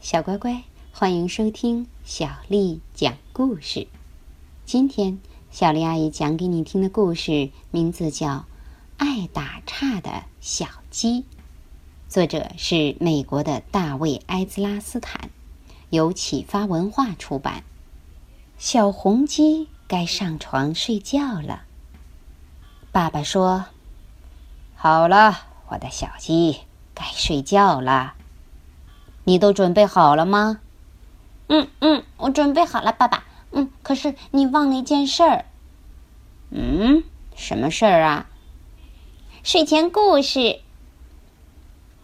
[0.00, 0.62] 小乖乖，
[0.92, 3.86] 欢迎收听小丽讲故事。
[4.64, 8.28] 今天，小丽阿姨讲给你听的故事名字叫
[8.96, 11.20] 《爱打岔的小鸡》，
[12.08, 15.28] 作者是美国的大卫·埃兹拉斯坦，
[15.90, 17.62] 由启发文化出版。
[18.56, 21.64] 小红鸡该上床睡觉了。
[22.90, 23.66] 爸爸说
[24.74, 25.36] ：“好了，
[25.68, 26.60] 我的小鸡，
[26.94, 28.14] 该睡觉了。”
[29.24, 30.60] 你都准备好了吗？
[31.48, 33.24] 嗯嗯，我准备好了，爸爸。
[33.52, 35.44] 嗯，可是你忘了一件事儿。
[36.50, 37.02] 嗯，
[37.34, 38.26] 什么事儿啊？
[39.42, 40.60] 睡前故事。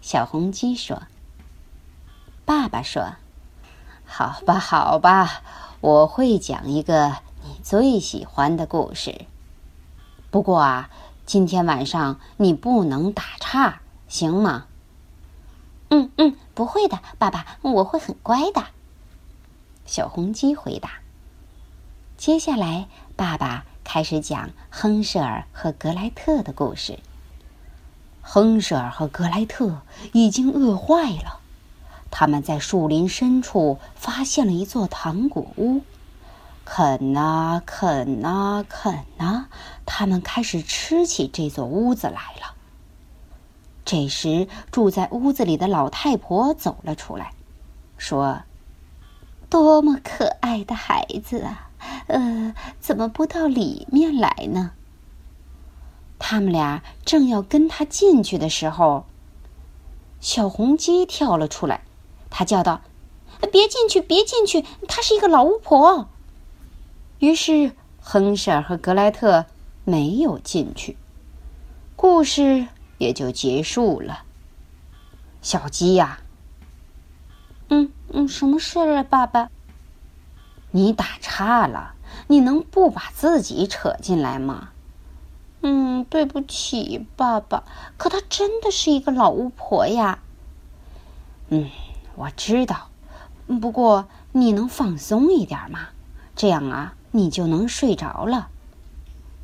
[0.00, 1.02] 小红鸡说
[2.44, 3.14] ：“爸爸说，
[4.06, 5.42] 好吧，好吧，
[5.80, 9.26] 我会讲一个你最喜欢的故事。
[10.30, 10.90] 不过啊，
[11.26, 14.66] 今天晚上你不能打岔，行吗？”
[15.90, 18.66] 嗯嗯，不会的，爸爸，我会很乖的。
[19.86, 20.90] 小红鸡回答。
[22.16, 26.98] 接下来，爸爸开始讲亨舍尔和格莱特的故事。
[28.20, 29.80] 亨舍尔和格莱特
[30.12, 31.40] 已经饿坏了，
[32.10, 35.80] 他们在树林深处发现了一座糖果屋，
[36.66, 39.48] 啃啊啃啊啃啊，
[39.86, 42.54] 他们开始吃起这座屋子来了。
[43.90, 47.32] 这时，住在屋子里的老太婆走了出来，
[47.96, 48.42] 说
[49.48, 51.70] ：“多么可爱的孩子啊！
[52.06, 54.72] 呃，怎么不到里面来呢？”
[56.20, 59.06] 他们俩正要跟他进去的时候，
[60.20, 61.80] 小红鸡跳了出来，
[62.28, 62.82] 他叫道
[63.50, 64.66] ：“别进去，别进去！
[64.86, 66.10] 她是一个老巫婆。”
[67.20, 67.72] 于是，
[68.02, 69.46] 亨舍尔和格莱特
[69.84, 70.98] 没有进去。
[71.96, 72.66] 故事。
[72.98, 74.24] 也就结束了。
[75.40, 76.18] 小鸡呀，
[77.68, 79.50] 嗯嗯，什么事啊，爸爸？
[80.72, 81.94] 你打岔了，
[82.26, 84.70] 你能不把自己扯进来吗？
[85.62, 87.64] 嗯，对不起，爸爸。
[87.96, 90.18] 可她真的是一个老巫婆呀。
[91.48, 91.70] 嗯，
[92.16, 92.88] 我知道。
[93.60, 95.88] 不过你能放松一点吗？
[96.36, 98.50] 这样啊，你就能睡着了。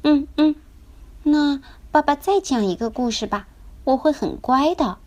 [0.03, 0.57] 嗯嗯，
[1.23, 1.61] 那。
[1.91, 3.47] 爸爸再讲一个故事吧，
[3.85, 4.99] 我会很乖的。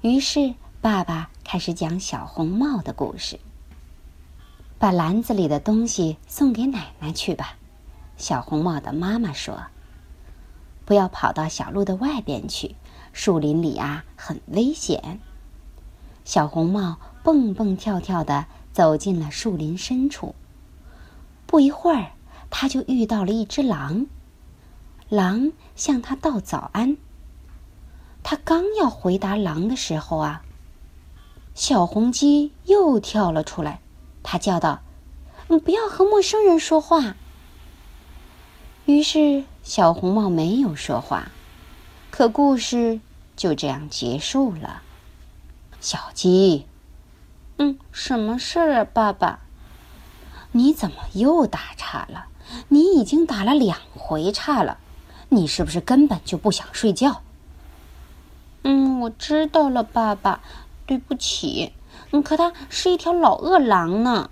[0.00, 3.40] 于是，爸爸开始讲小红帽的故事。
[4.78, 7.56] 把篮子里的东西送给奶奶去吧，
[8.16, 9.64] 小红帽的妈妈说。
[10.84, 12.76] 不要跑到小路的外边去，
[13.12, 15.18] 树林里啊很危险。
[16.24, 20.36] 小红帽蹦蹦跳跳的走进了树林深处。
[21.46, 22.12] 不一会儿，
[22.50, 24.06] 他就遇到了一只狼。
[25.08, 26.96] 狼向他道早安。
[28.30, 30.42] 他刚要回答狼的时候啊，
[31.54, 33.80] 小红鸡又跳了出来。
[34.22, 34.82] 它叫道
[35.48, 37.16] ：“你不要和陌生人说话。”
[38.84, 41.30] 于是小红帽没有说话，
[42.10, 43.00] 可故事
[43.34, 44.82] 就这样结束了。
[45.80, 46.66] 小鸡，
[47.56, 49.40] 嗯，什么事儿啊，爸爸？
[50.52, 52.26] 你怎么又打岔了？
[52.68, 54.76] 你已经打了两回岔了。
[55.30, 57.22] 你是不是根本就不想睡觉？
[58.70, 60.42] 嗯，我知道了，爸爸，
[60.84, 61.72] 对不起。
[62.10, 64.28] 嗯，可它是一条老饿狼呢。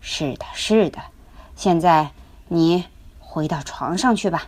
[0.00, 1.00] 是的，是的。
[1.56, 2.12] 现在
[2.46, 2.84] 你
[3.18, 4.46] 回到床上去吧。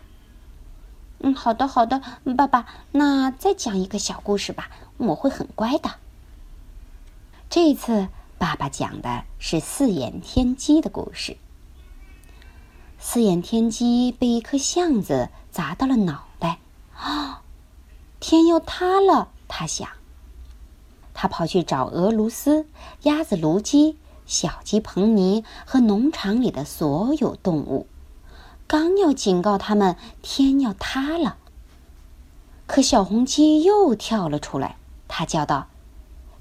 [1.18, 2.00] 嗯，好的，好的，
[2.36, 2.64] 爸爸。
[2.92, 5.90] 那再讲一个小故事吧，我会很乖的。
[7.48, 8.06] 这次
[8.38, 11.36] 爸爸讲的是四眼天鸡的故事。
[13.00, 16.28] 四眼天鸡被一颗橡子砸到了脑，
[18.30, 19.30] 天要塌了！
[19.48, 19.88] 他想。
[21.14, 22.64] 他跑去找俄卢斯、
[23.02, 27.88] 鸭子卢基、小鸡彭尼和农场里的所有动物，
[28.68, 31.38] 刚要警告他们天要塌了，
[32.68, 34.76] 可小红鸡又跳了出来。
[35.08, 35.66] 他叫道：“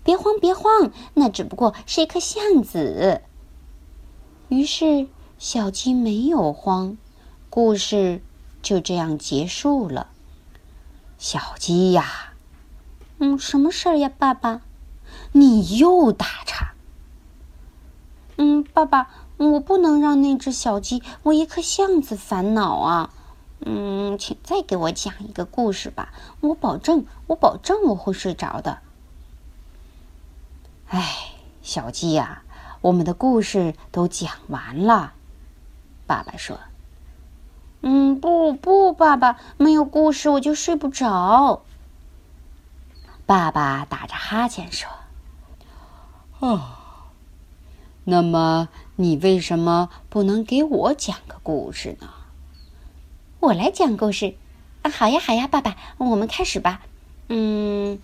[0.06, 3.24] 别慌，别慌，那只不过是一颗橡子。”
[4.50, 5.08] 于是。
[5.40, 6.98] 小鸡没有慌，
[7.50, 8.22] 故事
[8.62, 10.12] 就这样结束了。
[11.20, 12.32] 小鸡呀，
[13.18, 14.62] 嗯，什么事儿呀，爸爸？
[15.34, 16.72] 你又打岔。
[18.38, 23.14] 嗯，爸爸，我不能让那只小鸡为一颗橡子烦恼啊。
[23.60, 28.80] 嗯，请再给我讲一个故事吧，我保证，我保证我会睡着的。
[30.88, 32.44] 哎，小鸡呀，
[32.80, 35.12] 我们的故事都讲完了。
[36.08, 36.58] 爸爸说
[37.82, 41.64] ：“嗯，不不，爸爸没有故事我就睡不着。”
[43.26, 44.90] 爸爸打着哈欠说
[46.40, 46.62] ：“哦，
[48.04, 52.10] 那么你为什么不能给我讲个故事呢？
[53.40, 54.36] 我来讲故事。
[54.82, 56.82] 啊，好呀，好呀，爸爸，我们开始吧。
[57.28, 58.00] 嗯，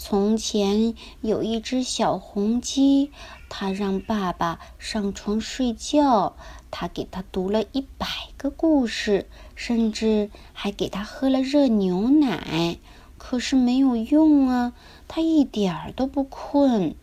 [0.00, 3.10] 从前有一只小红鸡，
[3.48, 6.36] 它让爸爸上床睡觉，
[6.70, 8.06] 它给他读了一百
[8.36, 12.78] 个故事，甚至还给他喝了热牛奶。
[13.18, 14.72] 可是没有用啊，
[15.08, 16.94] 他一点儿都不困。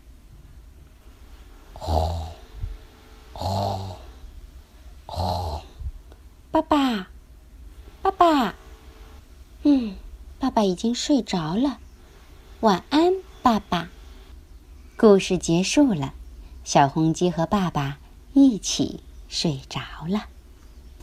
[1.73, 2.27] 哦，
[3.33, 3.97] 哦，
[5.07, 5.61] 哦，
[6.49, 7.09] 爸爸，
[8.01, 8.55] 爸爸。
[9.63, 9.97] 嗯，
[10.39, 11.79] 爸爸已经睡着了，
[12.61, 13.13] 晚安，
[13.43, 13.89] 爸爸。
[14.95, 16.13] 故事结束了，
[16.63, 17.99] 小红鸡和爸爸
[18.33, 20.23] 一起睡着了。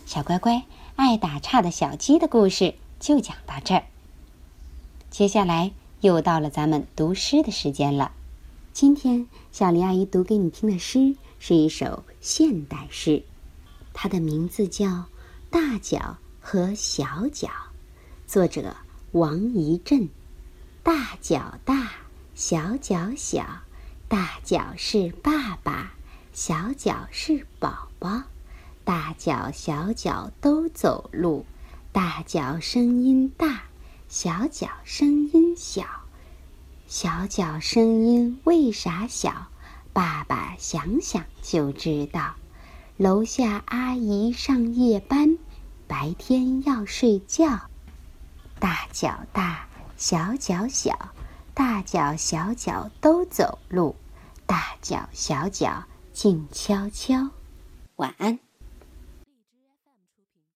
[0.07, 0.65] 小乖乖，
[0.97, 3.85] 爱打岔的小鸡的故事就讲到这儿。
[5.11, 5.71] 接下来
[6.01, 8.13] 又到了咱们读诗的时间了。
[8.73, 13.23] 今天小林阿姨读给你听的诗是一首现代诗，
[13.93, 14.87] 它的名字叫
[15.51, 17.49] 《大脚和小脚》。
[18.27, 18.75] 作者
[19.13, 20.09] 王一振，
[20.85, 21.93] 大脚大，
[22.35, 23.45] 小脚小，
[24.09, 25.93] 大脚是爸爸，
[26.33, 28.23] 小脚是宝宝，
[28.85, 31.47] 大脚小脚都走路，
[31.93, 33.63] 大脚声音大，
[34.09, 35.85] 小脚声音小，
[36.89, 39.47] 小脚声音为啥小？
[39.93, 42.35] 爸爸想想就知道，
[42.97, 45.39] 楼下阿姨上夜班，
[45.87, 47.61] 白天要睡觉。
[48.59, 51.11] 大脚大，小脚小，
[51.55, 53.95] 大脚小脚都走路，
[54.47, 57.31] 大脚小脚静悄悄。
[57.97, 58.39] 晚安。